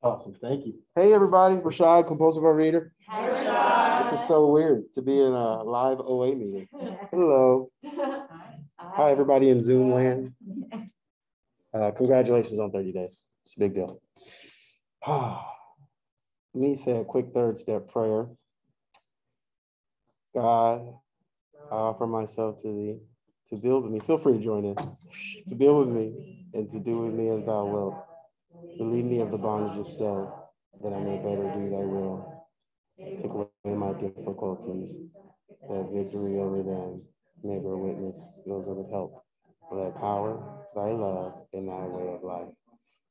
[0.00, 0.74] Awesome, thank you.
[0.94, 2.90] Hey, everybody, Rashad, compulsive overeater.
[3.08, 4.10] Hi, Rashad.
[4.10, 6.68] This is so weird to be in a live OA meeting.
[7.10, 7.68] Hello.
[8.78, 10.32] Hi, everybody in Zoom land.
[11.74, 13.24] Uh, congratulations on 30 days.
[13.44, 14.00] It's a big deal.
[15.06, 15.42] Let
[16.54, 18.26] me say a quick third step prayer.
[20.34, 20.94] God,
[21.70, 23.00] I offer myself to thee
[23.50, 24.00] to build with me.
[24.00, 24.76] Feel free to join in.
[25.48, 28.07] To build with me and to do with me as thou wilt.
[28.80, 30.30] Relieve me of the bondage of self,
[30.82, 32.44] that I may better do thy will.
[32.98, 34.94] Take away my difficulties,
[35.68, 37.02] that victory over them
[37.44, 39.24] may bear witness those would help.
[39.68, 42.48] For thy power, thy love, and thy way of life.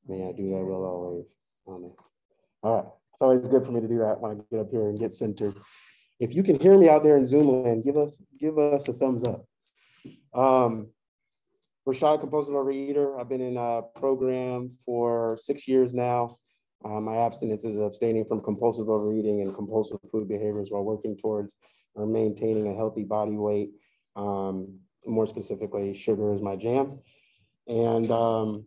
[0.07, 1.35] May I do thy will always.
[1.67, 1.91] Amen.
[2.63, 2.85] All right.
[3.13, 5.13] It's always good for me to do that when I get up here and get
[5.13, 5.55] centered.
[6.19, 8.93] If you can hear me out there in Zoom land, give us give us a
[8.93, 9.45] thumbs up.
[10.33, 10.87] Um,
[11.87, 13.17] Rashad Compulsive Overeater.
[13.17, 16.37] I've been in a program for six years now.
[16.83, 21.55] Uh, my abstinence is abstaining from compulsive overeating and compulsive food behaviors while working towards
[21.95, 23.71] or maintaining a healthy body weight.
[24.17, 26.99] Um, more specifically, sugar is my jam.
[27.67, 28.65] And um,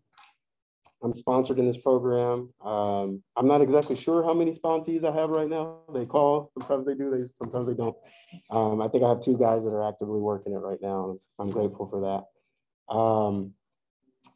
[1.03, 2.48] I'm sponsored in this program.
[2.65, 5.81] Um, I'm not exactly sure how many sponsees I have right now.
[5.93, 7.97] They call, sometimes they do, they sometimes they don't.
[8.51, 11.19] Um, I think I have two guys that are actively working it right now.
[11.39, 12.25] I'm grateful for that.
[12.91, 13.55] Um,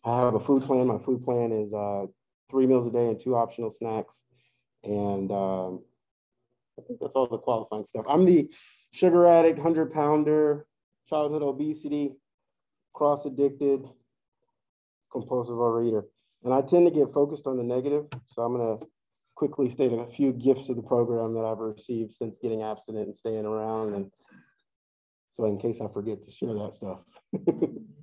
[0.05, 0.87] I have a food plan.
[0.87, 2.07] My food plan is uh,
[2.51, 4.25] three meals a day and two optional snacks.
[4.85, 5.83] And um,
[6.79, 8.05] I think that's all the qualifying stuff.
[8.09, 8.51] I'm the
[8.93, 10.67] sugar addict, 100 pounder,
[11.09, 12.13] childhood obesity,
[12.93, 13.89] cross addicted,
[15.11, 16.05] compulsive overeater.
[16.45, 18.07] And I tend to get focused on the negative.
[18.27, 18.87] So I'm going to
[19.35, 23.17] quickly state a few gifts of the program that I've received since getting abstinent and
[23.17, 23.95] staying around.
[23.95, 24.11] And
[25.31, 27.01] so in case I forget to share that stuff.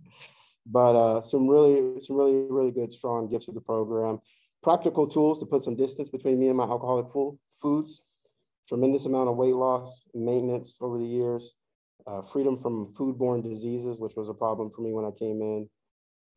[0.66, 4.20] but uh, some really, some really, really good, strong gifts of the program.
[4.64, 8.04] Practical tools to put some distance between me and my alcoholic food, foods.
[8.68, 11.56] Tremendous amount of weight loss, maintenance over the years.
[12.08, 15.70] Uh, freedom from foodborne diseases, which was a problem for me when I came in.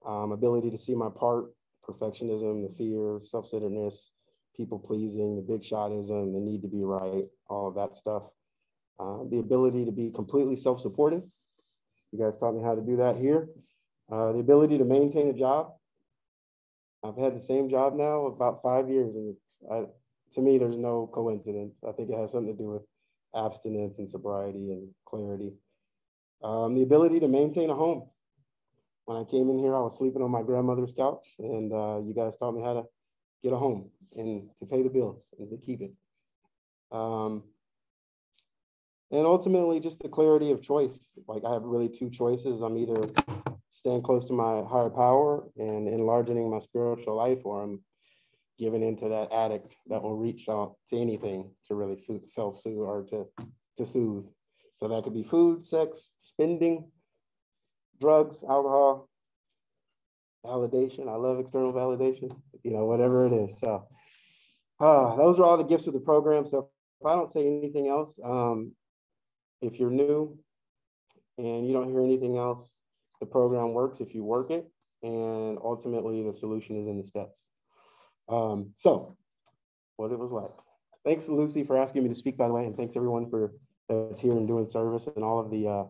[0.06, 1.46] Um, ability to see my part,
[1.88, 4.10] perfectionism, the fear, self-centeredness,
[4.56, 8.24] people pleasing, the big shotism, the need to be right, all of that stuff.
[8.98, 11.22] Uh, the ability to be completely self-supporting.
[12.12, 13.48] You guys taught me how to do that here.
[14.10, 15.72] Uh, the ability to maintain a job.
[17.02, 19.36] I've had the same job now about five years, and
[19.70, 19.84] I,
[20.32, 21.76] to me, there's no coincidence.
[21.86, 22.82] I think it has something to do with
[23.34, 25.52] abstinence and sobriety and clarity.
[26.42, 28.08] Um, the ability to maintain a home.
[29.06, 32.14] When I came in here, I was sleeping on my grandmother's couch, and uh, you
[32.14, 32.84] guys taught me how to
[33.42, 35.92] get a home and to pay the bills and to keep it.
[36.90, 37.42] Um,
[39.10, 41.12] and ultimately, just the clarity of choice.
[41.28, 42.62] Like I have really two choices.
[42.62, 43.00] I'm either
[43.74, 47.82] staying close to my higher power and enlarging my spiritual life, or I'm
[48.56, 53.26] giving into that addict that will reach out to anything to really self-soothe or to,
[53.76, 54.28] to soothe.
[54.78, 56.88] So that could be food, sex, spending,
[58.00, 59.08] drugs, alcohol,
[60.46, 61.08] validation.
[61.08, 62.30] I love external validation,
[62.62, 63.58] you know, whatever it is.
[63.58, 63.88] So
[64.78, 66.46] uh, those are all the gifts of the program.
[66.46, 66.70] So
[67.00, 68.72] if I don't say anything else, um,
[69.62, 70.38] if you're new
[71.38, 72.73] and you don't hear anything else,
[73.24, 74.70] the program works if you work it,
[75.02, 77.44] and ultimately the solution is in the steps.
[78.28, 79.16] Um, so,
[79.96, 80.50] what it was like.
[81.06, 83.54] Thanks, Lucy, for asking me to speak, by the way, and thanks everyone for
[83.88, 85.84] that's here and doing service, and all of the uh,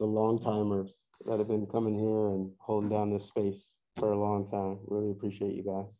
[0.00, 4.18] the long timers that have been coming here and holding down this space for a
[4.18, 4.78] long time.
[4.86, 5.98] Really appreciate you guys.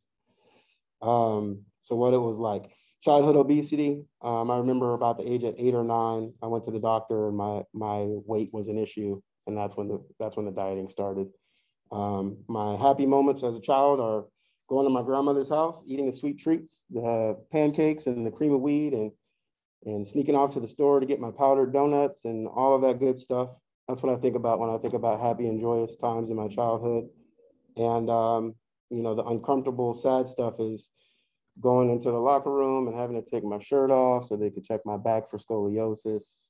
[1.00, 2.70] Um, so, what it was like.
[3.02, 4.04] Childhood obesity.
[4.22, 7.28] Um, I remember about the age of eight or nine, I went to the doctor
[7.28, 10.88] and my my weight was an issue and that's when the that's when the dieting
[10.88, 11.28] started.
[11.92, 14.24] Um, my happy moments as a child are
[14.68, 18.60] going to my grandmother's house, eating the sweet treats, the pancakes and the cream of
[18.60, 19.10] wheat, and
[19.84, 23.00] and sneaking off to the store to get my powdered donuts and all of that
[23.00, 23.48] good stuff.
[23.88, 26.48] That's what I think about when I think about happy and joyous times in my
[26.48, 27.08] childhood.
[27.76, 28.54] And um,
[28.90, 30.90] you know, the uncomfortable, sad stuff is
[31.60, 34.64] going into the locker room and having to take my shirt off so they could
[34.64, 36.48] check my back for scoliosis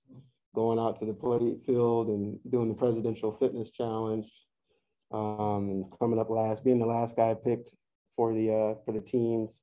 [0.54, 4.26] going out to the play field and doing the presidential fitness challenge
[5.12, 7.70] um, and coming up last, being the last guy picked
[8.16, 9.62] for the uh, for the teams.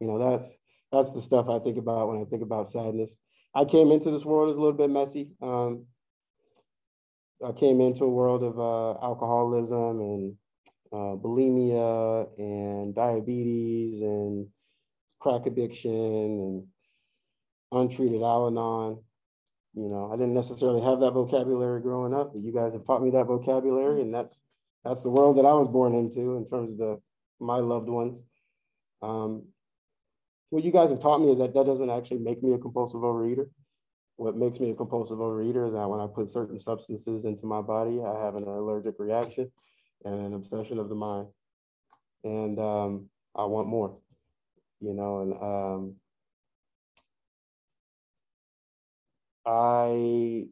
[0.00, 0.56] You know, that's
[0.92, 3.14] that's the stuff I think about when I think about sadness.
[3.54, 5.30] I came into this world as a little bit messy.
[5.42, 5.86] Um,
[7.44, 10.34] I came into a world of uh, alcoholism and
[10.92, 14.46] uh, bulimia and diabetes and
[15.20, 16.66] crack addiction and
[17.72, 19.02] untreated Al-Anon.
[19.74, 23.02] You know, I didn't necessarily have that vocabulary growing up, but you guys have taught
[23.02, 24.40] me that vocabulary, and that's
[24.84, 27.00] that's the world that I was born into in terms of the
[27.40, 28.18] my loved ones.
[29.02, 29.44] Um,
[30.50, 33.00] what you guys have taught me is that that doesn't actually make me a compulsive
[33.00, 33.48] overeater.
[34.16, 37.60] What makes me a compulsive overeater is that when I put certain substances into my
[37.60, 39.50] body, I have an allergic reaction
[40.04, 41.28] and an obsession of the mind.
[42.24, 43.96] And um, I want more,
[44.80, 45.94] you know, and um,
[49.46, 50.46] I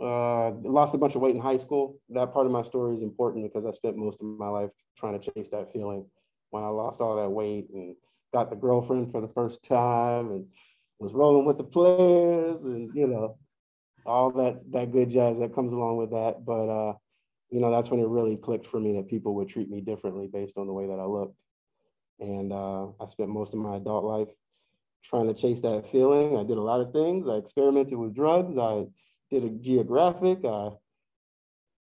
[0.00, 1.98] uh, lost a bunch of weight in high school.
[2.10, 5.18] That part of my story is important because I spent most of my life trying
[5.18, 6.06] to chase that feeling
[6.50, 7.96] when I lost all that weight and
[8.32, 10.46] got the girlfriend for the first time and
[10.98, 13.38] was rolling with the players and you know
[14.04, 16.44] all that that good jazz that comes along with that.
[16.44, 16.94] But uh,
[17.50, 20.28] you know that's when it really clicked for me that people would treat me differently
[20.32, 21.36] based on the way that I looked.
[22.20, 24.28] And uh, I spent most of my adult life
[25.04, 26.36] trying to chase that feeling.
[26.36, 27.26] I did a lot of things.
[27.28, 28.56] I experimented with drugs.
[28.58, 28.86] I
[29.30, 30.44] did a geographic.
[30.44, 30.70] I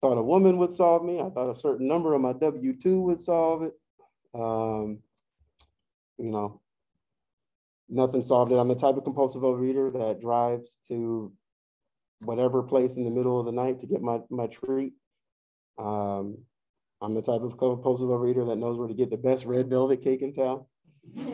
[0.01, 1.21] thought a woman would solve me.
[1.21, 3.73] I thought a certain number on my W 2 would solve it.
[4.35, 5.01] Um,
[6.19, 6.61] you know,
[7.89, 8.57] nothing solved it.
[8.57, 11.33] I'm the type of compulsive overeater that drives to
[12.23, 14.95] whatever place in the middle of the night to get my, my treat.
[15.79, 16.39] Um,
[17.01, 20.03] I'm the type of compulsive overeater that knows where to get the best red velvet
[20.03, 20.65] cake in town.
[21.17, 21.25] I'm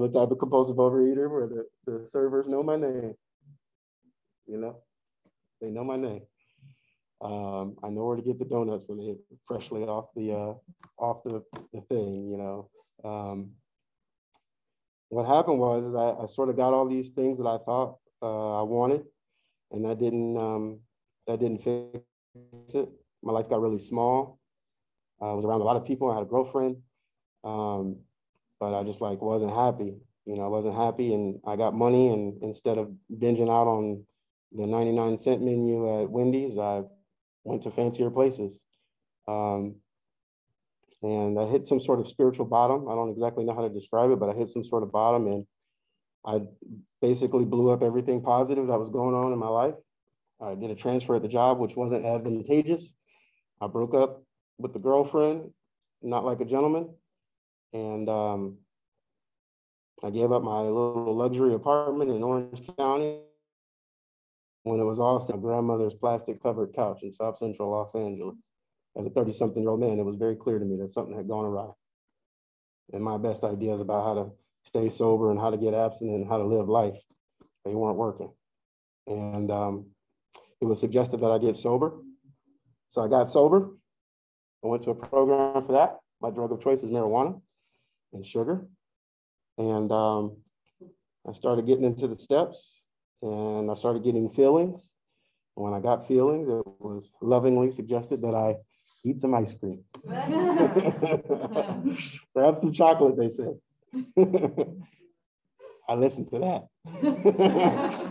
[0.00, 3.14] the type of compulsive overeater where the, the servers know my name.
[4.46, 4.76] You know,
[5.60, 6.22] they know my name.
[7.20, 9.16] Um, I know where to get the donuts when they
[9.46, 10.54] freshly off the uh,
[10.98, 11.42] off the,
[11.72, 12.28] the thing.
[12.28, 12.70] You know,
[13.04, 13.52] um,
[15.08, 17.98] what happened was is I, I, sort of got all these things that I thought
[18.22, 19.04] uh, I wanted,
[19.70, 20.80] and that didn't um,
[21.26, 22.88] that didn't fix it.
[23.22, 24.38] My life got really small.
[25.20, 26.10] I was around a lot of people.
[26.10, 26.76] I had a girlfriend,
[27.44, 27.98] um,
[28.58, 29.94] but I just like wasn't happy.
[30.26, 34.04] You know, I wasn't happy, and I got money, and instead of binging out on
[34.52, 36.82] the 99 cent menu at Wendy's, I
[37.44, 38.62] went to fancier places.
[39.28, 39.76] Um,
[41.02, 42.88] and I hit some sort of spiritual bottom.
[42.88, 45.26] I don't exactly know how to describe it, but I hit some sort of bottom
[45.26, 45.46] and
[46.24, 46.42] I
[47.00, 49.74] basically blew up everything positive that was going on in my life.
[50.40, 52.94] I did a transfer at the job, which wasn't advantageous.
[53.62, 54.24] I broke up
[54.58, 55.52] with the girlfriend,
[56.02, 56.90] not like a gentleman.
[57.72, 58.58] And um,
[60.02, 63.20] I gave up my little luxury apartment in Orange County
[64.64, 68.50] when it was also my grandmother's plastic covered couch in South Central Los Angeles.
[68.98, 71.16] As a 30 something year old man, it was very clear to me that something
[71.16, 71.70] had gone awry.
[72.92, 74.30] And my best ideas about how to
[74.64, 76.98] stay sober and how to get abstinent and how to live life,
[77.64, 78.32] they weren't working.
[79.06, 79.86] And um,
[80.60, 81.92] it was suggested that I get sober.
[82.92, 83.70] So I got sober.
[84.62, 86.00] I went to a program for that.
[86.20, 87.40] My drug of choice is marijuana
[88.12, 88.68] and sugar.
[89.56, 90.36] And um,
[91.26, 92.82] I started getting into the steps
[93.22, 94.90] and I started getting feelings.
[95.56, 98.56] And when I got feelings, it was lovingly suggested that I
[99.06, 99.82] eat some ice cream.
[102.34, 103.58] Perhaps some chocolate, they said.
[105.88, 106.68] I listened to that.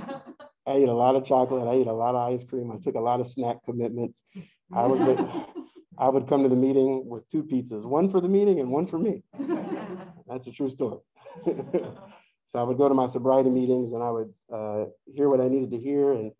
[0.68, 1.68] I ate a lot of chocolate.
[1.68, 2.72] I ate a lot of ice cream.
[2.72, 4.24] I took a lot of snack commitments.
[4.74, 5.46] I was the,
[5.98, 8.86] I would come to the meeting with two pizzas, one for the meeting and one
[8.88, 9.24] for me.
[10.28, 11.00] That's a true story.
[12.52, 15.48] So I would go to my sobriety meetings and I would uh, hear what I
[15.48, 16.34] needed to hear and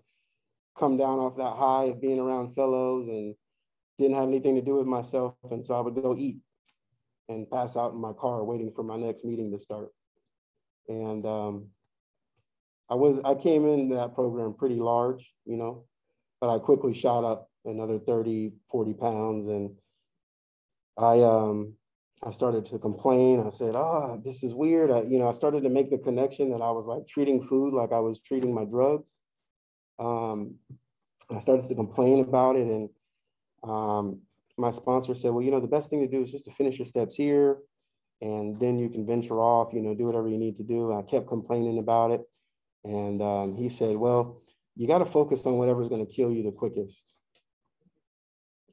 [0.78, 3.34] come down off that high of being around fellows and
[3.98, 5.36] didn't have anything to do with myself.
[5.50, 6.40] And so I would go eat
[7.30, 9.94] and pass out in my car waiting for my next meeting to start.
[10.90, 11.68] And um,
[12.92, 15.86] I was I came in that program pretty large, you know,
[16.42, 19.48] but I quickly shot up another 30, 40 pounds.
[19.48, 19.72] And
[20.98, 21.74] I um,
[22.22, 23.42] I started to complain.
[23.46, 26.52] I said, "Oh, this is weird." I, you know, I started to make the connection
[26.52, 29.10] that I was like treating food like I was treating my drugs.
[29.98, 30.56] Um,
[31.30, 32.90] I started to complain about it, and
[33.64, 34.20] um,
[34.58, 36.78] my sponsor said, "Well, you know, the best thing to do is just to finish
[36.78, 37.60] your steps here,
[38.22, 39.74] and then you can venture off.
[39.74, 42.22] You know, do whatever you need to do." And I kept complaining about it,
[42.84, 44.42] and um, he said, "Well,
[44.76, 47.12] you got to focus on whatever's going to kill you the quickest."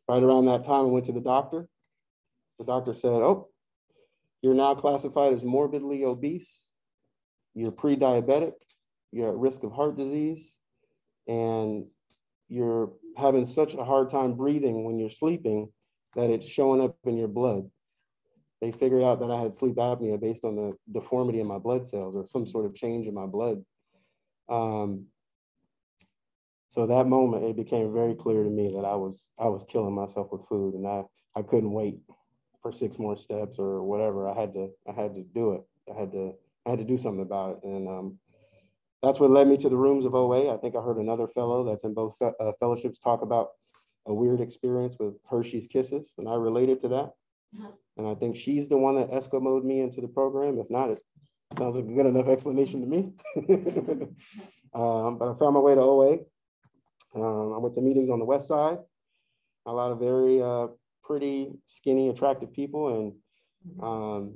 [0.08, 1.68] Right around that time, I went to the doctor
[2.58, 3.48] the doctor said, oh,
[4.42, 6.66] you're now classified as morbidly obese,
[7.54, 8.52] you're pre-diabetic,
[9.12, 10.58] you're at risk of heart disease,
[11.26, 11.86] and
[12.48, 15.68] you're having such a hard time breathing when you're sleeping
[16.14, 17.68] that it's showing up in your blood.
[18.60, 21.86] they figured out that I had sleep apnea based on the deformity in my blood
[21.86, 23.64] cells or some sort of change in my blood.
[24.48, 25.06] Um,
[26.70, 29.94] so that moment, it became very clear to me that I was I was killing
[29.94, 32.00] myself with food, and I I couldn't wait
[32.62, 34.28] for six more steps or whatever.
[34.28, 35.62] I had to I had to do it.
[35.90, 36.34] I had to
[36.66, 38.18] I had to do something about it, and um,
[39.02, 40.52] that's what led me to the rooms of OA.
[40.52, 43.48] I think I heard another fellow that's in both uh, fellowships talk about
[44.06, 47.12] a weird experience with Hershey's Kisses, and I related to that.
[47.96, 50.58] And I think she's the one that Eskimoed me into the program.
[50.58, 51.00] If not, it
[51.56, 53.12] sounds like a good enough explanation to me.
[54.74, 56.18] um, but I found my way to OA.
[57.14, 58.78] Um, I went to meetings on the west side.
[59.66, 60.68] A lot of very uh,
[61.02, 63.12] pretty, skinny, attractive people,
[63.68, 64.34] and um,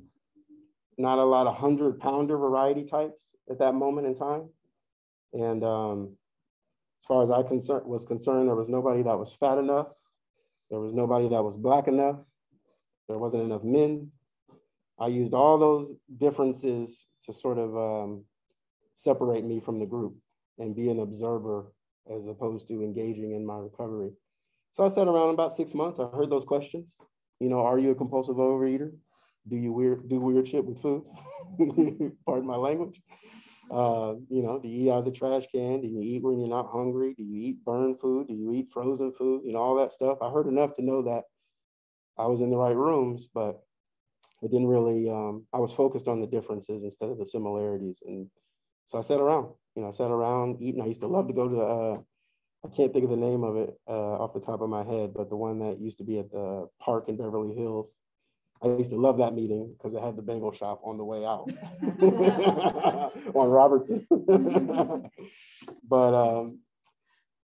[0.99, 4.49] not a lot of hundred pounder variety types at that moment in time.
[5.33, 6.17] And um,
[7.01, 9.89] as far as I was concerned, there was nobody that was fat enough.
[10.71, 12.17] There was nobody that was black enough.
[13.09, 14.11] There wasn't enough men.
[15.03, 18.25] I used all those differences to sort of um,
[18.95, 20.15] separate me from the group
[20.61, 21.73] and be an observer
[22.09, 24.13] as opposed to engaging in my recovery.
[24.75, 25.99] So I sat around about six months.
[25.99, 26.95] I heard those questions.
[27.41, 28.93] You know, are you a compulsive overeater?
[29.49, 31.03] Do you weird do weird shit with food?
[32.25, 33.03] Pardon my language.
[33.73, 35.81] Uh, you know, do you eat out of the trash can?
[35.81, 37.15] Do you eat when you're not hungry?
[37.15, 38.29] Do you eat burned food?
[38.29, 39.43] Do you eat frozen food?
[39.45, 40.19] You know, all that stuff.
[40.23, 41.25] I heard enough to know that
[42.17, 43.65] I was in the right rooms, but
[44.43, 48.03] it didn't really, um, I was focused on the differences instead of the similarities.
[48.05, 48.29] And
[48.87, 50.83] so I sat around, you know, I sat around eating.
[50.83, 52.01] I used to love to go to the, uh,
[52.65, 55.13] I can't think of the name of it uh, off the top of my head,
[55.15, 57.95] but the one that used to be at the park in Beverly Hills.
[58.63, 61.25] I used to love that meeting because it had the bagel shop on the way
[61.25, 61.51] out
[63.35, 64.07] on Robertson.
[65.89, 66.61] but um,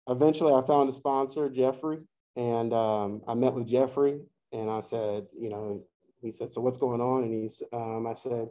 [0.09, 1.99] eventually I found a sponsor, Jeffrey,
[2.35, 4.19] and um, I met with Jeffrey
[4.53, 5.85] and I said, you know,
[6.27, 7.25] he said, so what's going on?
[7.25, 8.49] And he's, um, I said,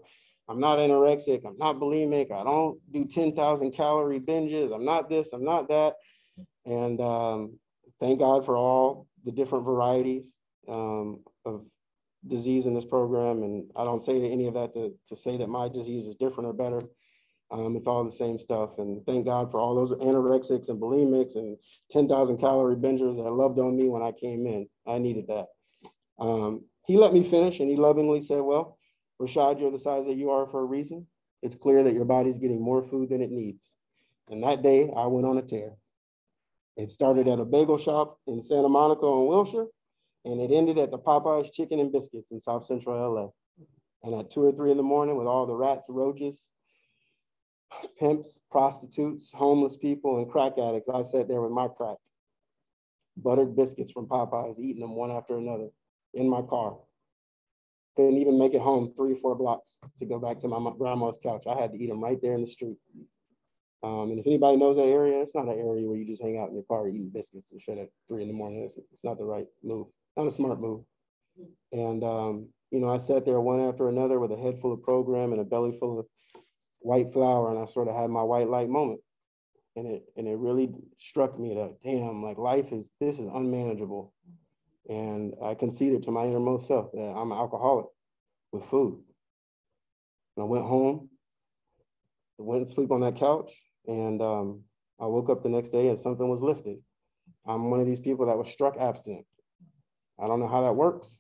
[0.48, 1.46] I'm not anorexic.
[1.46, 2.32] I'm not bulimic.
[2.32, 4.74] I don't do 10,000 calorie binges.
[4.74, 5.96] I'm not this, I'm not that.
[6.66, 7.60] And um,
[8.00, 10.34] thank God for all the different varieties
[10.68, 11.66] um, of
[12.28, 13.44] disease in this program.
[13.44, 16.50] And I don't say any of that to, to say that my disease is different
[16.50, 16.82] or better.
[17.52, 18.80] Um, it's all the same stuff.
[18.80, 21.58] And thank God for all those anorexics and bulimics and
[21.92, 24.68] 10,000 calorie bingers that loved on me when I came in.
[24.88, 25.46] I needed that.
[26.20, 28.78] Um, he let me finish and he lovingly said, well,
[29.22, 31.08] Rashad, you're the size that you are for a reason.
[31.42, 33.72] It's clear that your body's getting more food than it needs.
[34.30, 35.74] And that day I went on a tear.
[36.78, 39.68] It started at a bagel shop in Santa Monica on Wilshire,
[40.26, 43.30] and it ended at the Popeyes Chicken and Biscuits in South Central LA.
[44.04, 46.48] And at two or three in the morning with all the rats, roaches,
[47.98, 51.98] pimps, prostitutes, homeless people, and crack addicts, I sat there with my crack.
[53.18, 55.70] Buttered biscuits from Popeyes, eating them one after another
[56.16, 56.78] in my car.
[57.96, 61.20] Couldn't even make it home three or four blocks to go back to my grandma's
[61.22, 61.44] couch.
[61.48, 62.78] I had to eat them right there in the street.
[63.84, 66.40] Um, and if anybody knows that area, it's not an area where you just hang
[66.40, 68.64] out in your car eating biscuits and shit at three in the morning.
[68.64, 70.84] It's, it's not the right move, not a smart move.
[71.72, 74.82] And, um, you know, I sat there one after another with a head full of
[74.82, 76.06] program and a belly full of
[76.80, 77.52] white flour.
[77.52, 79.02] And I sort of had my white light moment.
[79.76, 84.14] And it, and it really struck me that, damn, like life is, this is unmanageable.
[84.90, 87.88] And I conceded to my innermost self that I'm an alcoholic
[88.52, 89.02] with food.
[90.36, 91.10] And I went home,
[92.38, 93.52] went and sleep on that couch,
[93.88, 94.62] and um,
[95.00, 96.78] I woke up the next day and something was lifted.
[97.48, 99.26] I'm one of these people that was struck abstinent.
[100.20, 101.20] I don't know how that works.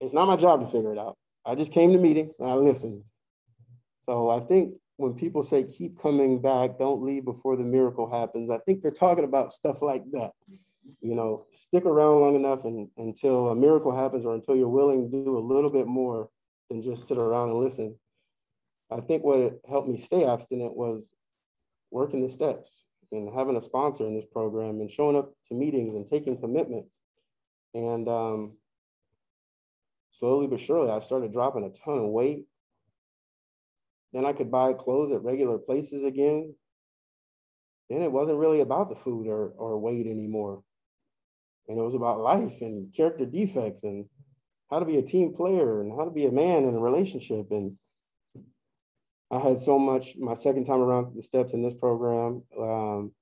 [0.00, 1.16] It's not my job to figure it out.
[1.44, 3.04] I just came to meetings and I listened.
[4.06, 8.50] So I think when people say keep coming back, don't leave before the miracle happens,
[8.50, 10.32] I think they're talking about stuff like that
[11.00, 15.10] you know, stick around long enough and, until a miracle happens or until you're willing
[15.10, 16.28] to do a little bit more
[16.68, 17.96] than just sit around and listen.
[18.90, 21.10] I think what helped me stay abstinent was
[21.90, 25.94] working the steps and having a sponsor in this program and showing up to meetings
[25.94, 26.98] and taking commitments.
[27.74, 28.56] And um,
[30.12, 32.46] slowly but surely, I started dropping a ton of weight.
[34.12, 36.54] Then I could buy clothes at regular places again.
[37.88, 40.62] Then it wasn't really about the food or, or weight anymore
[41.68, 44.06] and it was about life and character defects and
[44.70, 47.46] how to be a team player and how to be a man in a relationship.
[47.50, 47.76] And
[49.30, 52.42] I had so much my second time around the steps in this program.
[52.58, 53.12] Um,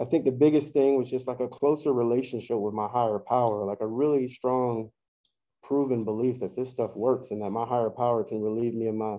[0.00, 3.64] I think the biggest thing was just like a closer relationship with my higher power,
[3.64, 4.90] like a really strong,
[5.62, 8.94] proven belief that this stuff works and that my higher power can relieve me of
[8.94, 9.16] my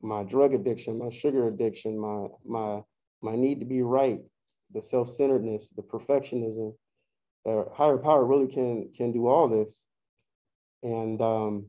[0.00, 2.82] my drug addiction, my sugar addiction, my my
[3.20, 4.20] my need to be right,
[4.72, 6.74] the self-centeredness, the perfectionism,
[7.46, 9.80] uh, higher power really can can do all this.
[10.82, 11.66] And um,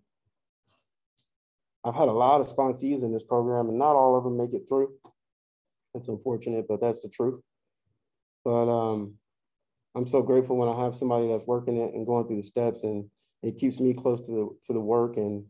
[1.83, 4.53] I've had a lot of sponsees in this program, and not all of them make
[4.53, 4.93] it through.
[5.95, 7.41] It's unfortunate, but that's the truth.
[8.43, 9.15] But um,
[9.95, 12.83] I'm so grateful when I have somebody that's working it and going through the steps,
[12.83, 13.09] and
[13.41, 15.45] it keeps me close to the to the work and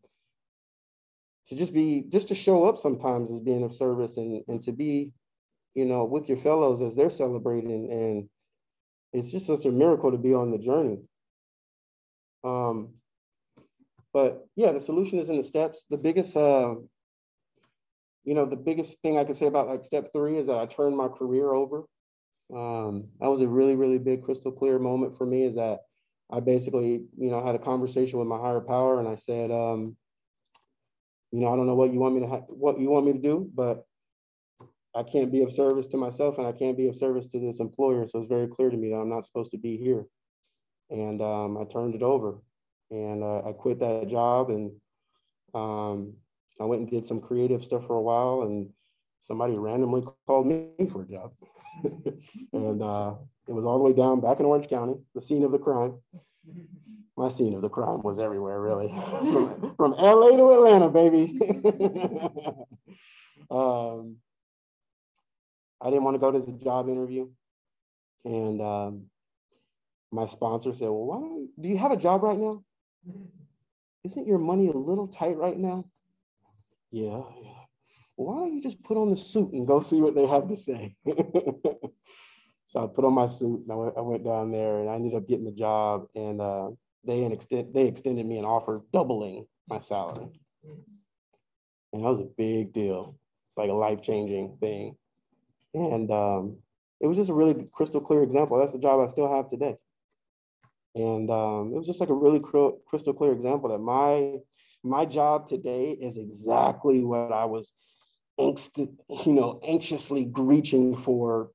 [1.47, 4.71] to just be just to show up sometimes as being of service and and to
[4.71, 5.11] be,
[5.75, 8.29] you know, with your fellows as they're celebrating, and
[9.13, 10.99] it's just such a miracle to be on the journey.
[12.43, 12.89] Um,
[14.13, 15.85] but yeah, the solution is in the steps.
[15.89, 16.75] The biggest, uh,
[18.23, 20.65] you know, the biggest thing I can say about like step three is that I
[20.65, 21.85] turned my career over.
[22.53, 25.81] Um, that was a really, really big crystal clear moment for me is that
[26.31, 29.95] I basically, you know, had a conversation with my higher power and I said, um,
[31.31, 33.13] you know, I don't know what you want me to have, what you want me
[33.13, 33.85] to do, but
[34.99, 37.61] I can't be of service to myself and I can't be of service to this
[37.61, 38.05] employer.
[38.05, 40.05] So it's very clear to me that I'm not supposed to be here.
[40.89, 42.39] And um, I turned it over
[42.91, 44.71] and uh, I quit that job and
[45.53, 46.15] um,
[46.59, 48.69] I went and did some creative stuff for a while and
[49.23, 51.31] somebody randomly called me for a job.
[52.51, 53.13] and uh,
[53.47, 55.93] it was all the way down back in Orange County, the scene of the crime.
[57.15, 58.89] My scene of the crime was everywhere, really.
[59.19, 61.39] from, from LA to Atlanta, baby.
[63.49, 64.17] um,
[65.81, 67.29] I didn't want to go to the job interview.
[68.25, 69.05] And um,
[70.11, 72.63] my sponsor said, Well, why don't, do you have a job right now?
[74.03, 75.85] Isn't your money a little tight right now?
[76.91, 77.51] Yeah, yeah.
[78.15, 80.57] Why don't you just put on the suit and go see what they have to
[80.57, 80.95] say?
[82.65, 84.95] so I put on my suit and I went, I went, down there and I
[84.95, 86.69] ended up getting the job and uh,
[87.05, 90.27] they, extend, they extended me an offer doubling my salary.
[91.93, 93.17] And that was a big deal.
[93.47, 94.95] It's like a life-changing thing.
[95.73, 96.57] And um,
[96.99, 98.57] it was just a really crystal clear example.
[98.57, 99.77] That's the job I still have today.
[100.95, 104.39] And um, it was just like a really cr- crystal clear example that my
[104.83, 107.73] my job today is exactly what I was
[108.39, 108.77] angst,
[109.25, 111.51] you know, anxiously reaching for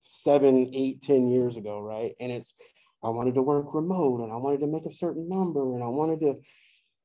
[0.00, 2.14] seven, eight, ten years ago, right?
[2.20, 2.54] And it's
[3.02, 5.88] I wanted to work remote and I wanted to make a certain number and I
[5.88, 6.40] wanted to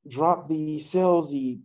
[0.08, 1.60] drop the salesy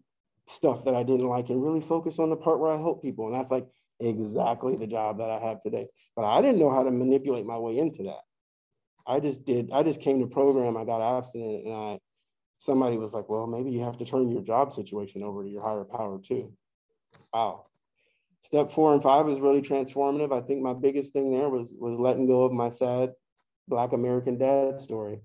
[0.47, 3.27] stuff that I didn't like and really focus on the part where I help people.
[3.27, 3.67] And that's like
[4.01, 5.89] exactly the job that I have today.
[6.17, 8.21] But I didn't know how to manipulate my way into that.
[9.07, 11.99] I just did, I just came to program, I got abstinent and I,
[12.59, 15.63] somebody was like, well, maybe you have to turn your job situation over to your
[15.63, 16.53] higher power too.
[17.33, 17.67] Wow.
[18.43, 20.33] Step four and five is really transformative.
[20.33, 23.13] I think my biggest thing there was, was letting go of my sad
[23.67, 25.21] Black American dad story.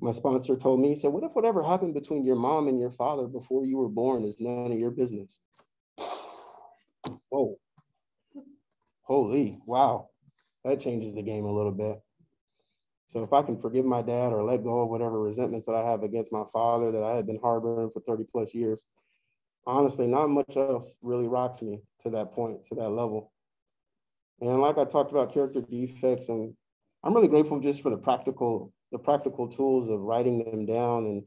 [0.00, 2.90] My sponsor told me, he said, what if whatever happened between your mom and your
[2.90, 5.38] father before you were born is none of your business?
[7.28, 7.58] Whoa.
[9.04, 10.08] Holy, wow.
[10.64, 12.00] That changes the game a little bit.
[13.06, 15.88] So if I can forgive my dad or let go of whatever resentments that I
[15.88, 18.82] have against my father that I had been harboring for 30 plus years,
[19.66, 23.32] honestly, not much else really rocks me to that point, to that level.
[24.40, 26.54] And like I talked about character defects, and
[27.02, 31.22] I'm really grateful just for the practical, the practical tools of writing them down and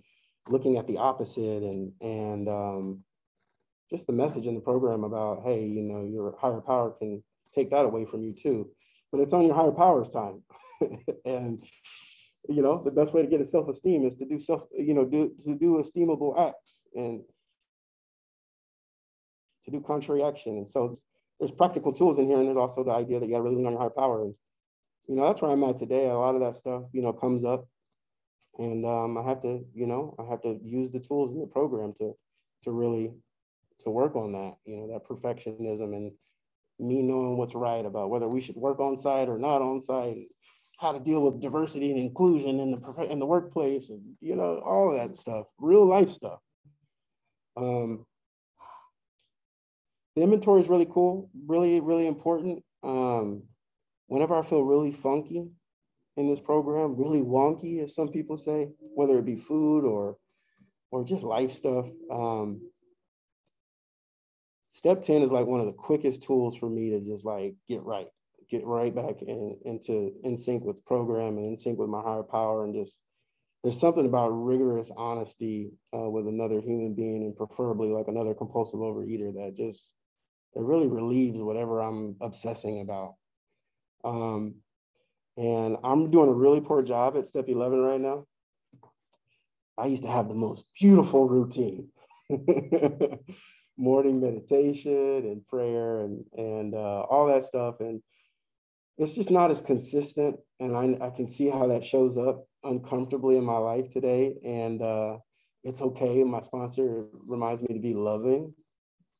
[0.49, 3.03] looking at the opposite and and um,
[3.89, 7.23] just the message in the program about, hey, you know, your higher power can
[7.57, 8.69] take that away from you too,
[9.11, 10.43] but it's on your higher power's time.
[11.25, 11.63] and
[12.49, 15.05] you know, the best way to get a self-esteem is to do self, you know,
[15.05, 17.21] do to do esteemable acts and
[19.65, 20.57] to do contrary action.
[20.57, 20.95] And so
[21.39, 23.57] there's practical tools in here, and there's also the idea that you got to really
[23.57, 24.23] lean on your higher power.
[24.23, 24.33] And
[25.07, 26.09] you know, that's where I'm at today.
[26.09, 27.67] A lot of that stuff, you know, comes up,
[28.57, 31.47] and um, I have to, you know, I have to use the tools in the
[31.47, 32.13] program to
[32.63, 33.11] to really
[33.79, 34.55] to work on that.
[34.65, 36.11] You know, that perfectionism and
[36.79, 40.17] me knowing what's right about whether we should work on site or not on site
[40.79, 44.59] how to deal with diversity and inclusion in the in the workplace and you know
[44.59, 46.39] all that stuff real life stuff.
[47.55, 48.05] Um,
[50.15, 52.63] the inventory is really cool really really important.
[52.83, 53.43] Um,
[54.07, 55.45] whenever i feel really funky
[56.15, 60.17] in this program really wonky as some people say whether it be food or
[60.91, 62.61] or just life stuff um,
[64.69, 67.83] step 10 is like one of the quickest tools for me to just like get
[67.83, 68.07] right
[68.49, 72.23] get right back in, into in sync with program and in sync with my higher
[72.23, 72.99] power and just
[73.63, 78.79] there's something about rigorous honesty uh, with another human being and preferably like another compulsive
[78.79, 79.93] overeater that just
[80.55, 83.15] it really relieves whatever I'm obsessing about.
[84.03, 84.55] Um,
[85.37, 88.25] and I'm doing a really poor job at step 11 right now.
[89.77, 91.89] I used to have the most beautiful routine.
[93.77, 97.79] Morning meditation and prayer and, and uh, all that stuff.
[97.79, 98.01] And
[98.97, 103.37] it's just not as consistent and I, I can see how that shows up uncomfortably
[103.37, 104.35] in my life today.
[104.43, 105.17] And uh,
[105.63, 106.23] it's okay.
[106.23, 108.53] My sponsor reminds me to be loving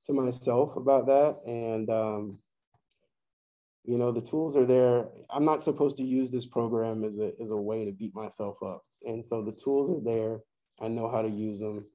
[0.06, 1.38] to myself about that.
[1.46, 2.40] And, um,
[3.84, 5.10] you know, the tools are there.
[5.30, 8.58] I'm not supposed to use this program as a, as a way to beat myself
[8.66, 8.84] up.
[9.06, 10.40] And so the tools are there.
[10.82, 11.86] I know how to use them.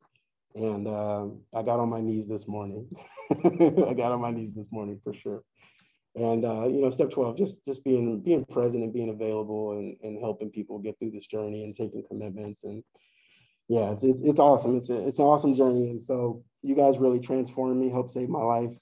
[0.54, 2.88] And um, I got on my knees this morning.
[3.30, 5.42] I got on my knees this morning for sure.
[6.14, 9.96] And uh, you know step 12 just just being being present and being available and,
[10.02, 12.64] and helping people get through this journey and taking commitments.
[12.64, 12.84] And
[13.68, 14.76] yeah it's, it's, it's awesome.
[14.76, 15.88] It's, a, it's an awesome journey.
[15.88, 18.76] And so you guys really transformed me helped save my life.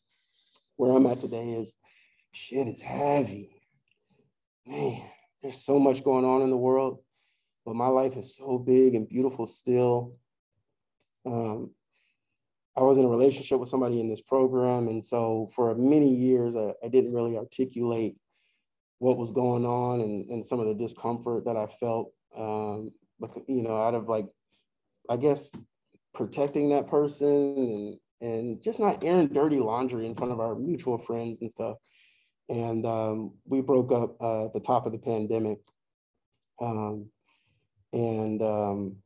[0.74, 1.76] Where i'm at today is
[2.32, 3.50] shit is heavy.
[4.66, 5.02] Man
[5.42, 6.98] there's so much going on in the world
[7.64, 10.16] but my life is so big and beautiful still
[11.26, 11.70] um,
[12.76, 14.88] I was in a relationship with somebody in this program.
[14.88, 18.16] And so for many years, I, I didn't really articulate
[18.98, 22.92] what was going on and, and some of the discomfort that I felt, um,
[23.46, 24.26] you know, out of like,
[25.08, 25.50] I guess,
[26.14, 30.98] protecting that person and, and just not airing dirty laundry in front of our mutual
[30.98, 31.76] friends and stuff.
[32.48, 35.58] And um, we broke up uh, at the top of the pandemic.
[36.60, 37.06] Um,
[37.92, 38.96] and um,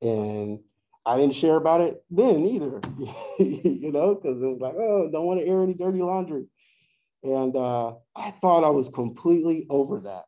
[0.00, 0.60] and
[1.08, 2.82] I didn't share about it then either,
[3.38, 6.44] you know, because it was like, oh, don't want to air any dirty laundry.
[7.22, 10.24] And uh, I thought I was completely over that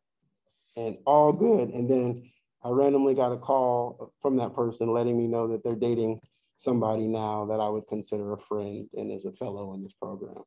[0.75, 1.69] and all good.
[1.69, 2.31] And then
[2.63, 6.19] I randomly got a call from that person letting me know that they're dating
[6.57, 10.41] somebody now that I would consider a friend and is a fellow in this program.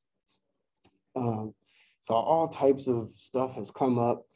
[1.14, 1.54] Um,
[2.02, 4.26] so all types of stuff has come up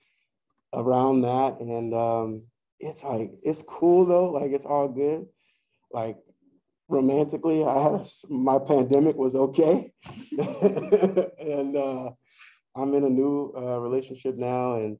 [0.73, 1.59] around that.
[1.59, 2.43] And um,
[2.79, 5.27] it's like, it's cool though, like it's all good
[5.93, 6.17] like
[6.89, 9.93] romantically, I had a, my pandemic was okay,
[10.39, 12.11] and uh,
[12.75, 14.99] I'm in a new uh, relationship now, and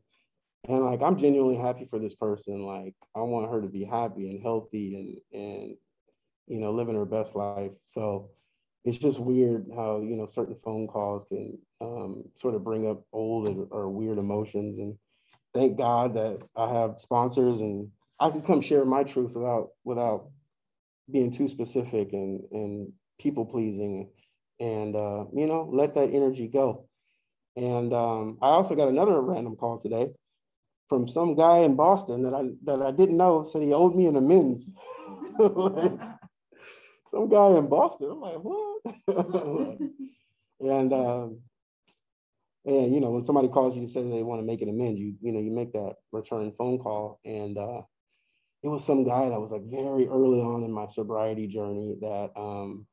[0.69, 2.63] and like I'm genuinely happy for this person.
[2.63, 5.77] Like I want her to be happy and healthy and and
[6.47, 7.73] you know living her best life.
[7.85, 8.31] So
[8.85, 13.03] it's just weird how you know certain phone calls can um, sort of bring up
[13.13, 14.79] old or, or weird emotions.
[14.79, 14.97] And
[15.55, 20.29] thank God that I have sponsors and I can come share my truth without without
[21.11, 24.11] being too specific and and people pleasing
[24.61, 26.89] and uh, you know let that energy go.
[27.57, 30.09] And um, i also got another random call today
[30.89, 34.07] from some guy in boston that i that i didn't know said he owed me
[34.07, 34.71] an amends.
[35.39, 35.93] Like,
[37.11, 38.11] some guy in boston.
[38.11, 39.79] I'm like what?
[40.61, 41.41] And um,
[42.65, 45.01] and you know when somebody calls you to say they want to make an amends
[45.01, 47.83] you you know you make that return phone call and uh,
[48.63, 52.31] it was some guy that was like very early on in my sobriety journey that
[52.37, 52.87] um,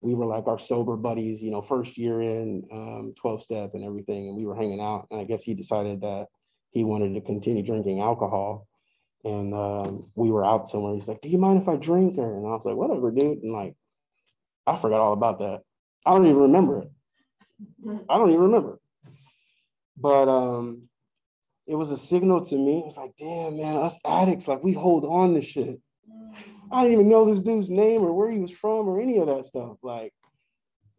[0.00, 3.84] we were like our sober buddies, you know, first year in um, 12 step and
[3.84, 4.28] everything.
[4.28, 5.06] And we were hanging out.
[5.10, 6.26] And I guess he decided that
[6.70, 8.66] he wanted to continue drinking alcohol.
[9.24, 10.94] And um, we were out somewhere.
[10.94, 12.18] He's like, Do you mind if I drink?
[12.18, 13.38] Or, and I was like, Whatever, dude.
[13.44, 13.76] And like,
[14.66, 15.62] I forgot all about that.
[16.04, 16.90] I don't even remember it.
[18.08, 18.80] I don't even remember.
[19.96, 20.88] But um,
[21.72, 22.80] it was a signal to me.
[22.80, 25.80] It was like, damn, man, us addicts, like we hold on to shit.
[26.70, 29.26] I didn't even know this dude's name or where he was from or any of
[29.28, 29.78] that stuff.
[29.82, 30.12] Like,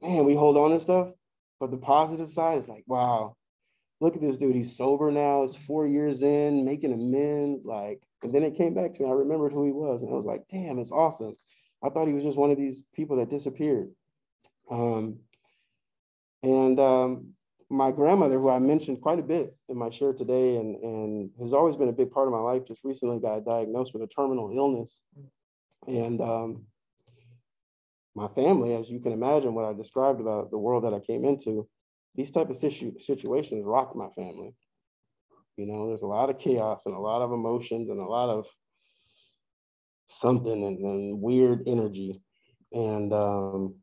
[0.01, 1.11] man, we hold on to stuff.
[1.59, 3.35] But the positive side is like, wow,
[4.01, 4.55] look at this dude.
[4.55, 5.43] He's sober now.
[5.43, 7.63] It's four years in, making amends.
[7.63, 9.09] Like, and then it came back to me.
[9.09, 11.35] I remembered who he was, and I was like, damn, it's awesome.
[11.83, 13.91] I thought he was just one of these people that disappeared.
[14.71, 15.19] Um,
[16.41, 17.33] and um,
[17.73, 21.53] my grandmother, who I mentioned quite a bit in my share today, and, and has
[21.53, 24.55] always been a big part of my life, just recently got diagnosed with a terminal
[24.55, 25.01] illness.
[25.87, 26.65] And um,
[28.15, 31.25] my family, as you can imagine, what I described about the world that I came
[31.25, 31.67] into,
[32.15, 34.53] these type of situ- situations rock my family.
[35.57, 38.29] You know, there's a lot of chaos and a lot of emotions and a lot
[38.29, 38.45] of
[40.05, 42.21] something and, and weird energy.
[42.71, 43.75] And um,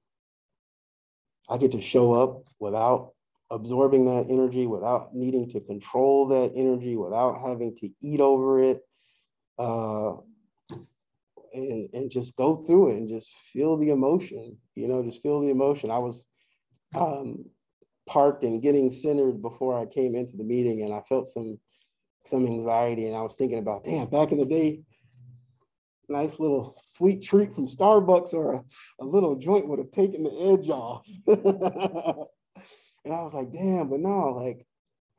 [1.48, 3.14] I get to show up without
[3.50, 8.80] absorbing that energy without needing to control that energy, without having to eat over it,
[9.58, 10.14] uh,
[11.52, 14.56] and and just go through it and just feel the emotion.
[14.74, 15.90] You know, just feel the emotion.
[15.90, 16.26] I was
[16.96, 17.44] um,
[18.06, 21.58] parked and getting centered before I came into the meeting, and I felt some
[22.24, 24.82] some anxiety, and I was thinking about, damn, back in the day.
[26.08, 28.64] Nice little sweet treat from Starbucks or a,
[29.00, 31.06] a little joint would have taken the edge off.
[33.04, 34.66] And I was like, damn, but no, like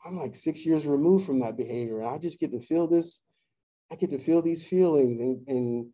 [0.05, 1.99] I'm like six years removed from that behavior.
[1.99, 3.21] And I just get to feel this,
[3.91, 5.19] I get to feel these feelings.
[5.19, 5.87] And, and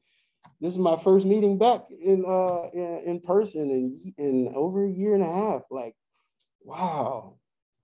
[0.61, 5.13] this is my first meeting back in uh in, person in, in over a year
[5.13, 5.63] and a half.
[5.69, 5.95] Like,
[6.61, 7.37] wow.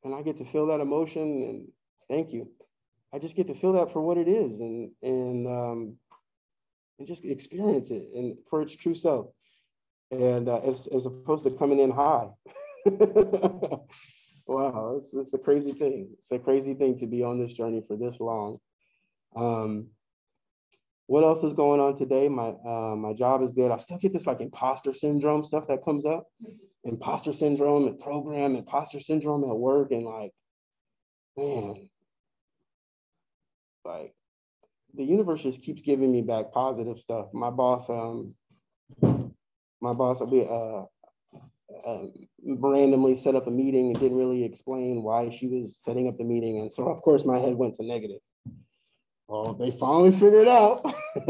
[0.04, 1.68] And I get to feel that emotion and
[2.10, 2.50] thank you.
[3.14, 5.98] I just get to feel that for what it is and and um,
[6.98, 9.28] and just experience it and for its true self,
[10.12, 12.30] and uh, as as opposed to coming in high.
[14.46, 16.10] wow, it's it's a crazy thing.
[16.20, 18.60] It's a crazy thing to be on this journey for this long.
[19.36, 19.88] Um,
[21.08, 22.28] what else is going on today?
[22.28, 23.72] My uh, my job is good.
[23.72, 26.28] I still get this like imposter syndrome stuff that comes up,
[26.84, 30.32] imposter syndrome and program, imposter syndrome at work, and like,
[31.38, 31.90] man,
[33.86, 34.14] like
[34.94, 37.28] the universe just keeps giving me back positive stuff.
[37.34, 38.36] My boss, um,
[39.02, 40.84] my boss, we uh,
[41.86, 42.08] uh,
[42.46, 46.24] randomly set up a meeting and didn't really explain why she was setting up the
[46.24, 48.20] meeting, and so of course my head went to negative.
[49.28, 50.84] Well, they finally figured out.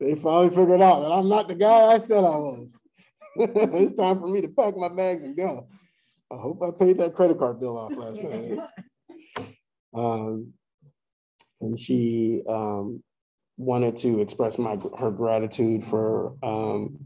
[0.00, 2.80] they finally figured out that I'm not the guy I said I was.
[3.36, 5.66] it's time for me to pack my bags and go.
[6.30, 8.58] I hope I paid that credit card bill off last night.
[9.94, 10.52] Um,
[11.60, 13.02] and she um,
[13.56, 16.98] wanted to express my her gratitude for um,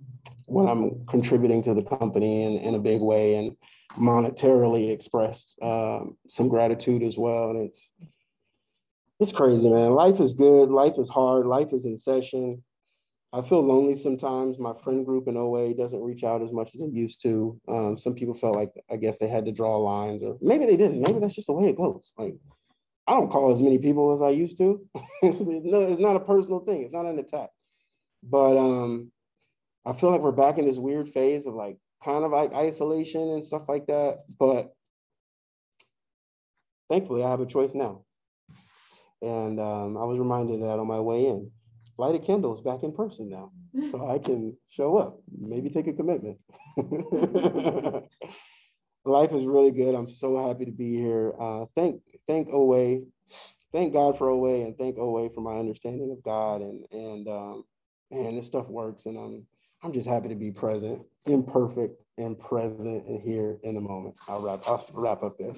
[0.47, 3.57] what I'm contributing to the company in, in a big way and
[3.99, 7.51] monetarily expressed um, some gratitude as well.
[7.51, 7.91] And it's
[9.19, 9.93] it's crazy, man.
[9.93, 10.71] Life is good.
[10.71, 11.47] Life is hard.
[11.47, 12.63] Life is in session.
[13.33, 14.59] I feel lonely sometimes.
[14.59, 17.61] My friend group in OA doesn't reach out as much as it used to.
[17.69, 20.77] Um, some people felt like I guess they had to draw lines, or maybe they
[20.77, 21.01] didn't.
[21.01, 22.13] Maybe that's just the way it goes.
[22.17, 22.37] Like
[23.07, 24.87] I don't call as many people as I used to.
[25.23, 26.83] no, it's not a personal thing.
[26.83, 27.51] It's not an attack.
[28.23, 29.13] But um,
[29.87, 33.23] I feel like we're back in this weird phase of like kind of like isolation
[33.23, 34.25] and stuff like that.
[34.37, 34.75] But
[36.91, 38.03] thankfully, I have a choice now.
[39.23, 41.53] And um, I was reminded that on my way in.
[41.99, 43.53] Light a candle is back in person now.
[43.91, 46.39] So I can show up, maybe take a commitment.
[49.05, 49.95] Life is really good.
[49.95, 51.35] I'm so happy to be here.
[51.39, 53.01] Uh, thank thank OA,
[53.75, 56.63] thank God for OA, and thank OA for my understanding of God.
[56.63, 57.65] And and um,
[58.11, 59.47] man, this stuff works, and I'm
[59.83, 64.17] I'm just happy to be present, imperfect, and present, and here in the moment.
[64.29, 65.53] I'll wrap I'll wrap up there.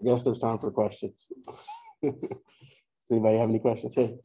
[0.00, 1.30] I guess there's time for questions.
[2.02, 2.12] Does
[3.10, 3.94] anybody have any questions?
[3.94, 4.16] Hey.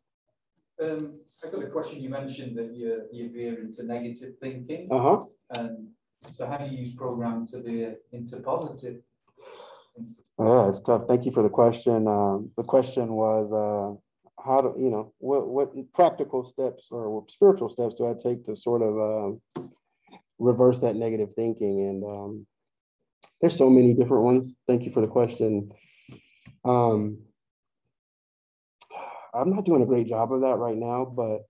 [0.82, 2.01] Um, I got a question.
[2.01, 4.88] You mentioned that you you veer into negative thinking.
[4.91, 5.23] Uh huh.
[5.51, 5.88] And
[6.32, 9.01] so, how do you use program to veer into positive?
[10.39, 11.03] Yeah, it's tough.
[11.08, 12.08] Thank you for the question.
[12.08, 13.95] Um, the question was, uh,
[14.43, 18.43] how do you know what what practical steps or what spiritual steps do I take
[18.45, 19.62] to sort of uh,
[20.39, 21.79] reverse that negative thinking?
[21.81, 22.47] And um,
[23.39, 24.55] there's so many different ones.
[24.67, 25.71] Thank you for the question.
[26.63, 27.19] Um,
[29.34, 31.45] I'm not doing a great job of that right now, but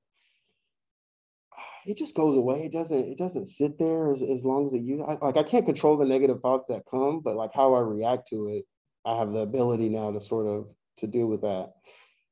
[1.86, 2.64] it just goes away.
[2.64, 5.66] It doesn't, it doesn't sit there as, as long as it you like I can't
[5.66, 8.66] control the negative thoughts that come, but like how I react to it,
[9.06, 10.68] I have the ability now to sort of
[10.98, 11.74] to deal with that.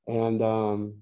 [0.08, 0.96] And um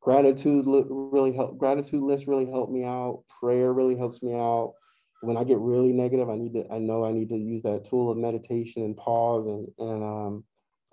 [0.00, 3.24] gratitude really help gratitude list really helped me out.
[3.40, 4.74] Prayer really helps me out.
[5.22, 7.84] When I get really negative, I need to, I know I need to use that
[7.84, 10.44] tool of meditation and pause and and um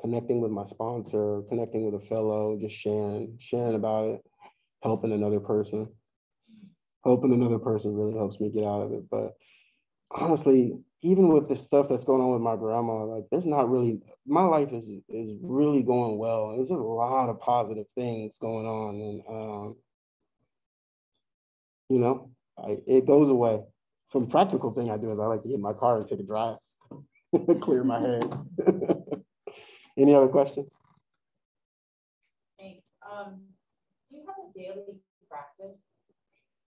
[0.01, 4.21] connecting with my sponsor, connecting with a fellow, just sharing, sharing about it,
[4.81, 5.87] helping another person.
[7.03, 9.09] Helping another person really helps me get out of it.
[9.09, 9.35] But
[10.11, 13.99] honestly, even with the stuff that's going on with my grandma, like there's not really
[14.25, 16.55] my life is is really going well.
[16.55, 18.95] There's just a lot of positive things going on.
[19.01, 19.75] And um,
[21.89, 23.61] you know, I, it goes away.
[24.07, 26.23] Some practical thing I do is I like to get my car and take a
[26.23, 26.57] drive,
[27.61, 28.33] clear my head.
[29.97, 30.73] Any other questions?
[32.59, 32.83] Thanks.
[33.01, 33.41] Um,
[34.09, 35.79] do you have a daily practice?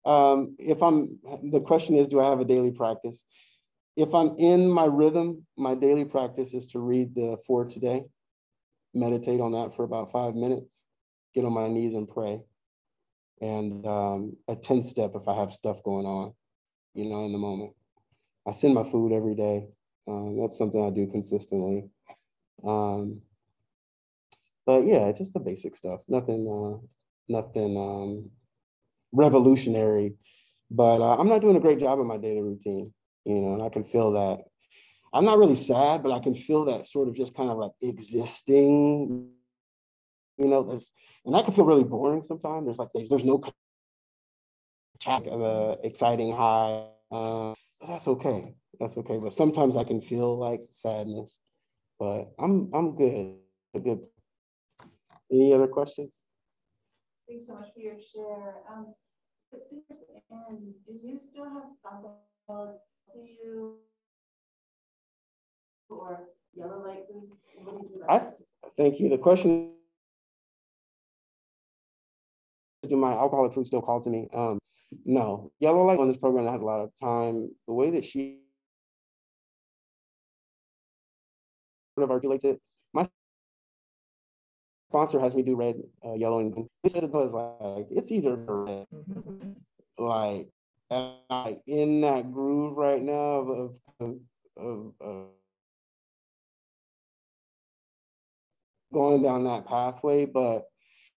[0.04, 1.18] Um, if I'm,
[1.50, 3.24] the question is, do I have a daily practice?
[3.96, 8.04] If I'm in my rhythm, my daily practice is to read the for today,
[8.92, 10.84] meditate on that for about five minutes,
[11.34, 12.40] get on my knees and pray.
[13.40, 16.34] And um, a 10th step if I have stuff going on,
[16.94, 17.72] you know, in the moment.
[18.46, 19.68] I send my food every day.
[20.06, 21.88] Um, that's something I do consistently.
[22.62, 23.22] Um,
[24.66, 26.02] but yeah, just the basic stuff.
[26.08, 26.86] Nothing, uh,
[27.28, 28.30] nothing um,
[29.14, 30.14] revolutionary.
[30.70, 32.92] But uh, I'm not doing a great job of my daily routine.
[33.24, 34.40] You know, and I can feel that.
[35.12, 37.72] I'm not really sad, but I can feel that sort of just kind of like
[37.80, 39.30] existing.
[40.36, 40.90] You know, there's,
[41.24, 42.66] and that can feel really boring sometimes.
[42.66, 43.42] There's like there's, there's no
[44.96, 46.88] attack of a exciting high.
[47.12, 48.54] Uh, but that's okay.
[48.80, 49.18] That's okay.
[49.18, 51.40] But sometimes I can feel like sadness
[51.98, 53.36] but I'm I'm good.
[53.82, 54.06] Good.
[55.32, 56.24] Any other questions?
[57.28, 58.54] Thanks so much for your share.
[58.70, 58.94] Um,
[60.30, 62.80] and do you still have alcohol
[63.12, 63.76] to you?
[65.88, 67.28] Or yellow light food?
[67.62, 68.26] What do you do I,
[68.76, 69.08] thank you.
[69.08, 69.70] The question
[72.82, 74.28] is, do my alcoholic food still call to me?
[74.34, 74.58] Um,
[75.04, 75.50] no.
[75.60, 77.50] Yellow Light on this program that has a lot of time.
[77.66, 78.38] The way that she
[81.96, 82.60] sort of articulates it,
[84.94, 85.74] sponsor has me do red,
[86.06, 86.68] uh, yellow, and green.
[86.84, 88.86] He says it was like it's either red,
[89.98, 90.48] like
[90.88, 94.16] I in that groove right now of of
[94.56, 95.26] of, of,
[98.92, 100.66] going down that pathway, but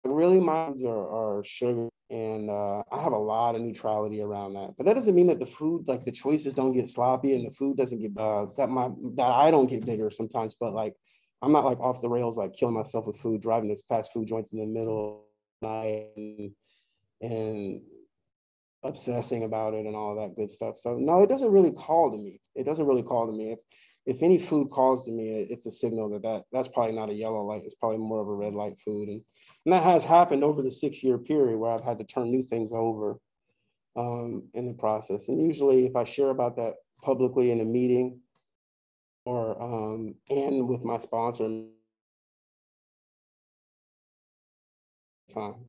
[0.02, 4.70] really mine are, are sugar and uh, I have a lot of neutrality around that.
[4.78, 7.50] But that doesn't mean that the food, like the choices don't get sloppy and the
[7.50, 10.94] food doesn't get uh, that my that I don't get bigger sometimes, but like
[11.42, 14.26] I'm not like off the rails, like killing myself with food, driving to fast food
[14.26, 15.24] joints in the middle
[15.62, 16.50] of the night and,
[17.20, 17.80] and
[18.82, 20.76] obsessing about it and all that good stuff.
[20.76, 22.40] So no, it doesn't really call to me.
[22.54, 23.52] It doesn't really call to me.
[23.52, 23.58] If
[24.06, 27.14] if any food calls to me, it's a signal that, that that's probably not a
[27.14, 27.62] yellow light.
[27.64, 29.08] It's probably more of a red light food.
[29.08, 29.20] And,
[29.64, 32.44] and that has happened over the six year period where I've had to turn new
[32.44, 33.18] things over
[33.96, 35.28] um, in the process.
[35.28, 38.20] And usually if I share about that publicly in a meeting
[39.26, 41.48] or um, and with my sponsor
[45.32, 45.68] time.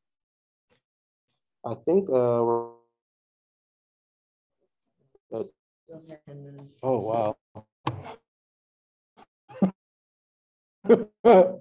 [1.64, 2.42] I think uh,
[5.32, 5.44] uh,
[6.82, 7.36] oh wow.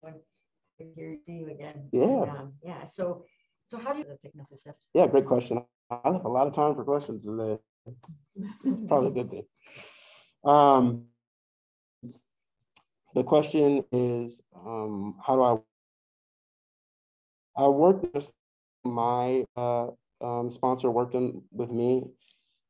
[1.24, 1.88] See you again.
[1.92, 2.26] Yeah.
[2.28, 3.24] Um, Yeah, so,
[3.74, 4.76] so how do you take another step?
[4.94, 5.64] Yeah, great question.
[5.90, 7.58] I have a lot of time for questions today.
[8.64, 9.44] It's probably a good thing.
[10.44, 11.06] Um,
[13.14, 17.64] the question is, um, how do I?
[17.64, 18.30] I worked with
[18.84, 19.88] my uh,
[20.20, 22.04] um, sponsor worked in, with me.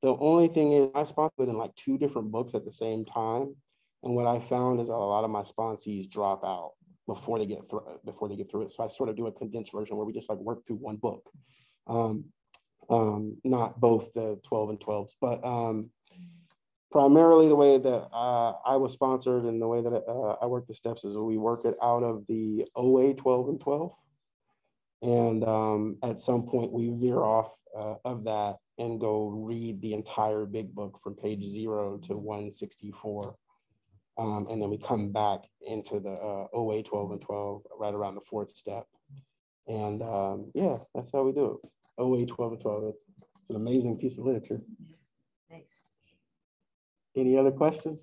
[0.02, 3.54] The only thing is, I sponsored in like two different books at the same time,
[4.02, 6.72] and what I found is a lot of my sponsees drop out
[7.06, 8.70] before they get through before they get through it.
[8.70, 10.96] So I sort of do a condensed version where we just like work through one
[10.96, 11.28] book,
[11.86, 12.24] um,
[12.88, 15.90] um, not both the 12 and 12s, but um,
[16.90, 20.66] primarily the way that uh, I was sponsored and the way that uh, I work
[20.66, 23.92] the steps is we work it out of the OA 12 and 12.
[25.02, 29.92] And um, at some point we veer off uh, of that and go read the
[29.92, 33.36] entire big book from page zero to 164.
[34.16, 38.14] Um, and then we come back into the uh, OA 12 and 12 right around
[38.14, 38.86] the fourth step.
[39.66, 41.70] And um, yeah, that's how we do it.
[41.98, 42.84] OA 12 and 12.
[42.94, 43.04] It's,
[43.40, 44.60] it's an amazing piece of literature.
[45.50, 45.74] Thanks.
[47.16, 48.02] Any other questions?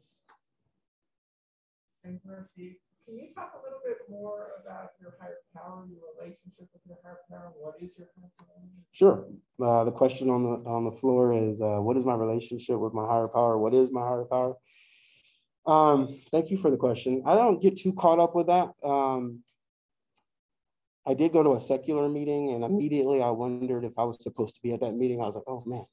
[2.03, 6.67] And Murphy, can you talk a little bit more about your higher power, your relationship
[6.73, 7.51] with your higher power?
[7.57, 8.47] What is your higher power?
[8.91, 9.25] Sure.
[9.61, 12.93] Uh, the question on the on the floor is, uh, what is my relationship with
[12.93, 13.57] my higher power?
[13.57, 14.55] What is my higher power?
[15.65, 17.23] Um, thank you for the question.
[17.25, 18.69] I don't get too caught up with that.
[18.83, 19.43] Um,
[21.05, 24.55] I did go to a secular meeting, and immediately I wondered if I was supposed
[24.55, 25.21] to be at that meeting.
[25.21, 25.85] I was like, oh man,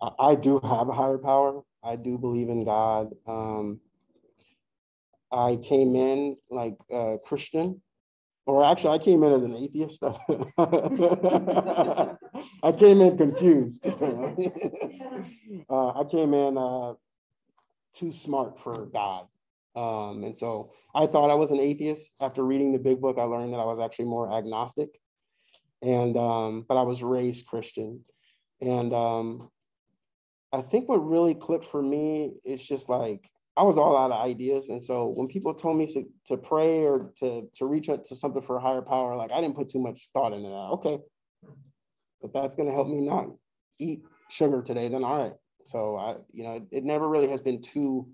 [0.00, 1.62] I, I do have a higher power.
[1.82, 3.14] I do believe in God.
[3.26, 3.80] Um,
[5.32, 7.80] I came in like a Christian,
[8.46, 10.02] or actually, I came in as an atheist.
[12.62, 13.86] I came in confused.
[15.70, 16.94] uh, I came in uh,
[17.94, 19.26] too smart for God.
[19.76, 22.14] Um, and so I thought I was an atheist.
[22.20, 24.90] After reading the big book, I learned that I was actually more agnostic.
[25.82, 28.04] And um, but I was raised Christian.
[28.60, 29.50] And um,
[30.52, 34.24] I think what really clicked for me is just like I was all out of
[34.24, 34.68] ideas.
[34.68, 38.14] And so when people told me to, to pray or to, to reach out to
[38.16, 40.54] something for a higher power, like I didn't put too much thought into that.
[40.54, 40.98] Okay.
[42.22, 43.26] If that's going to help me not
[43.78, 45.34] eat sugar today, then all right.
[45.70, 48.08] So I, you know, it, never really has been too,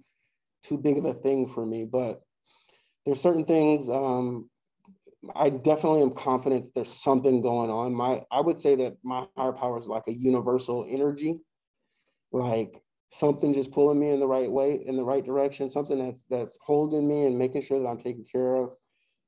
[0.62, 2.21] too big of a thing for me, but
[3.05, 4.51] there's certain things, um,
[5.35, 7.95] I definitely am confident that there's something going on.
[7.95, 11.41] My, I would say that my higher power is like a universal energy,
[12.30, 16.24] like something just pulling me in the right way, in the right direction, something that's
[16.28, 18.70] that's holding me and making sure that I'm taken care of.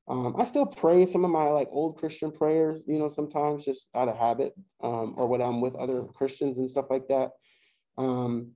[0.08, 3.88] Um, I still pray some of my like old Christian prayers, you know, sometimes just
[3.94, 4.52] out of habit,
[4.82, 7.30] um, or when I'm with other Christians and stuff like that.
[7.98, 8.52] Um,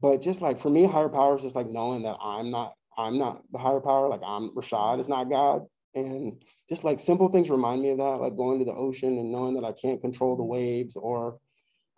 [0.00, 3.18] but just like for me, higher power is just like knowing that I'm not, I'm
[3.18, 4.08] not the higher power.
[4.08, 8.20] Like I'm Rashad is not God, and just like simple things remind me of that,
[8.20, 11.38] like going to the ocean and knowing that I can't control the waves or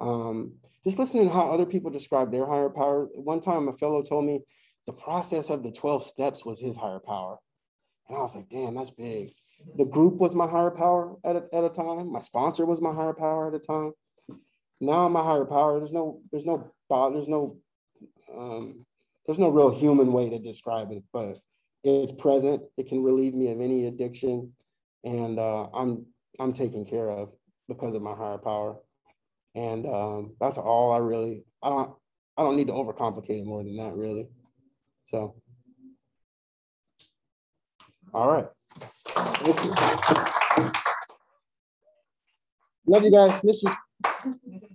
[0.01, 3.09] um, just listening to how other people describe their higher power.
[3.15, 4.41] One time, a fellow told me
[4.87, 7.39] the process of the 12 steps was his higher power.
[8.09, 9.33] And I was like, damn, that's big.
[9.77, 12.13] The group was my higher power at a, at a time.
[12.13, 13.93] My sponsor was my higher power at a time.
[14.81, 15.79] Now a higher power.
[15.79, 17.57] There's no, there's no, there's no,
[18.37, 18.85] um,
[19.27, 21.39] there's no real human way to describe it, but
[21.85, 22.63] it's present.
[22.77, 24.53] It can relieve me of any addiction,
[25.05, 26.07] and uh, I'm
[26.41, 27.31] I'm taken care of
[27.69, 28.77] because of my higher power.
[29.55, 31.45] And um, that's all I really.
[31.63, 31.95] I don't.
[32.37, 34.27] I don't need to overcomplicate it more than that, really.
[35.07, 35.37] So,
[38.13, 38.47] all right.
[42.87, 43.45] Love you guys.
[43.45, 43.71] Miss you.
[44.13, 44.74] Thank you.